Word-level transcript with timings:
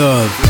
love. 0.00 0.49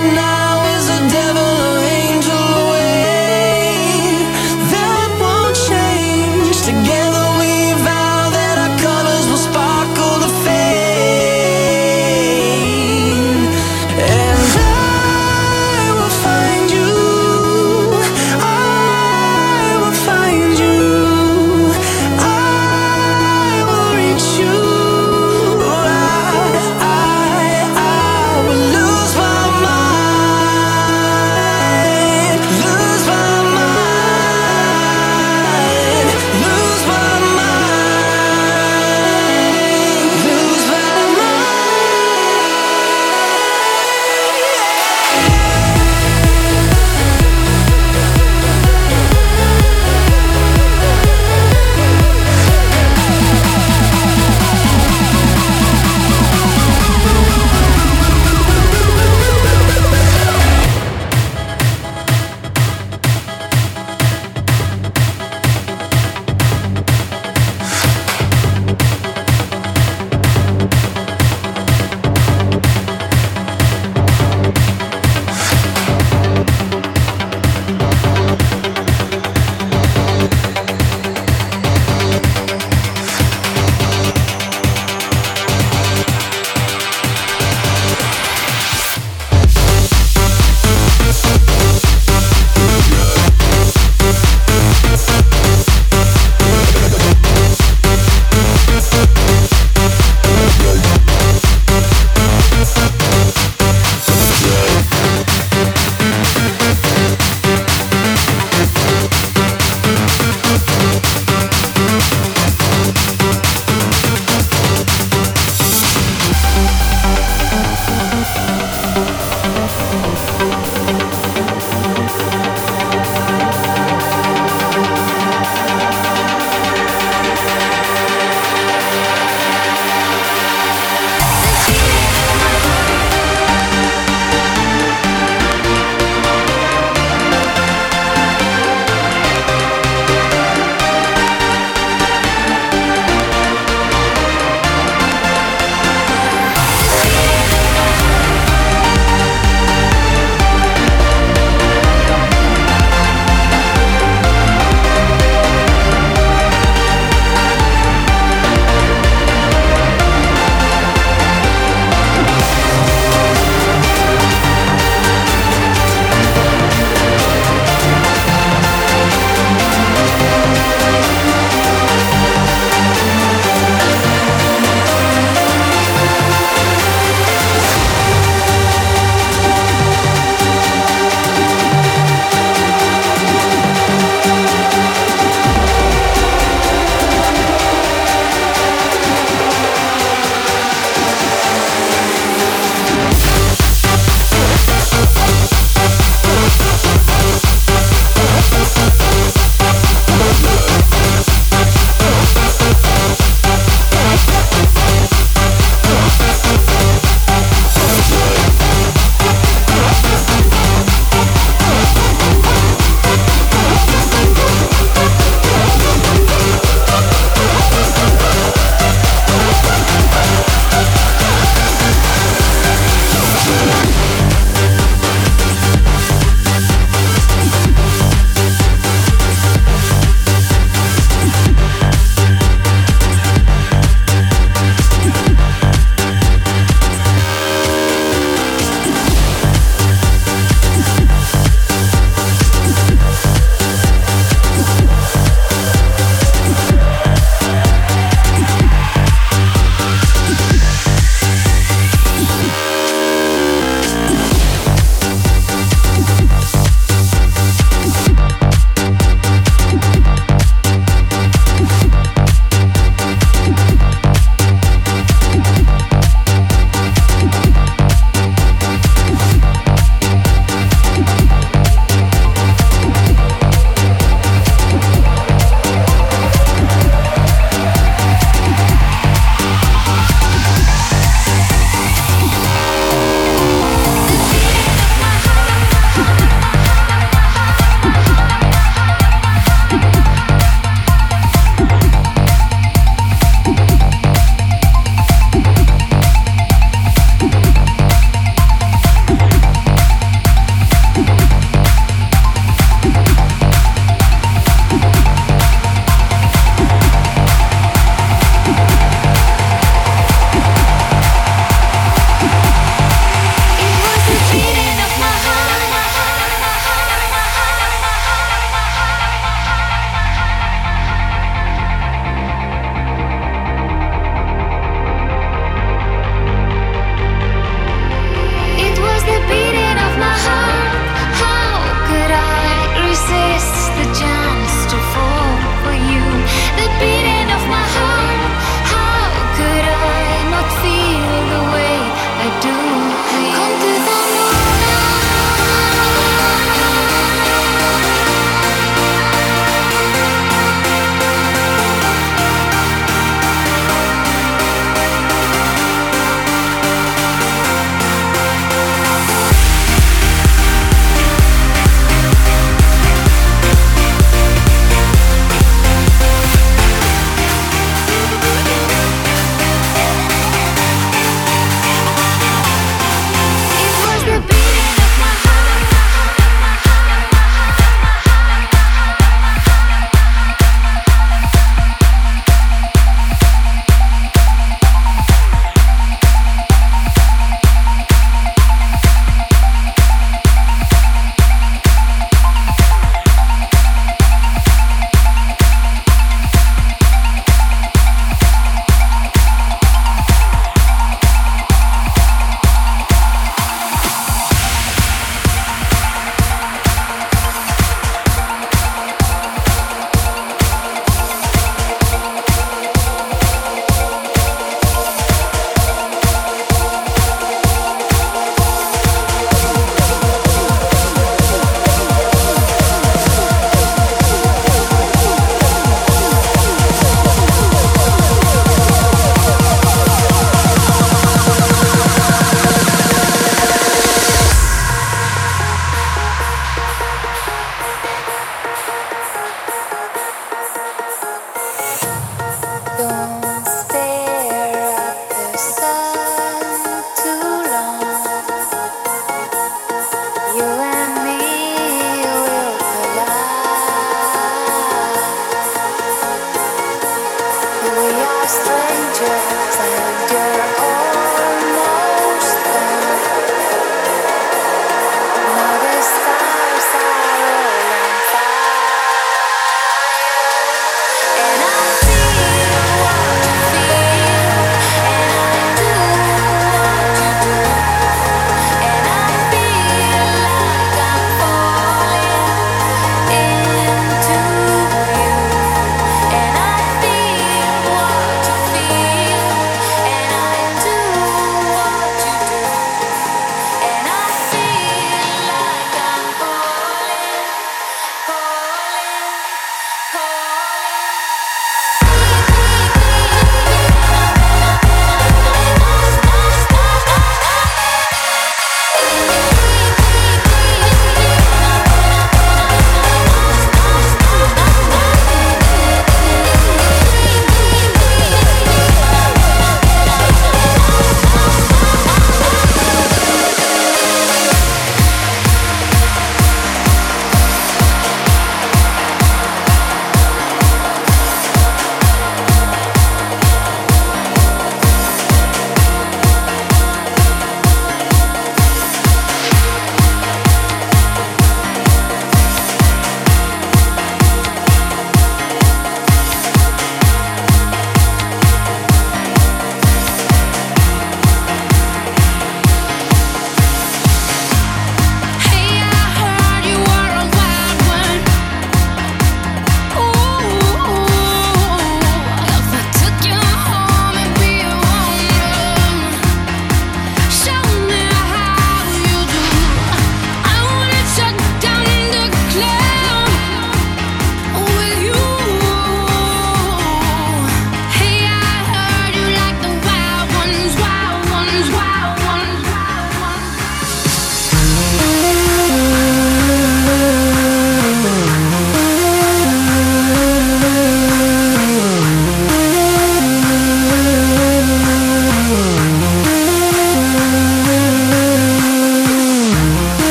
Lose 0.00 0.14
my 0.14 0.37